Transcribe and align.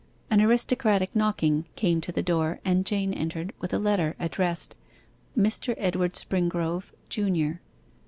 An 0.31 0.41
aristocratic 0.41 1.15
knocking 1.15 1.65
came 1.75 2.01
to 2.01 2.11
the 2.11 2.23
door, 2.23 2.59
and 2.65 2.87
Jane 2.87 3.13
entered 3.13 3.53
with 3.59 3.71
a 3.71 3.77
letter, 3.77 4.15
addressed 4.19 4.75
'MR. 5.37 5.75
EDWARD 5.77 6.15
SPRINGROVE, 6.15 6.91
Junior. 7.07 7.61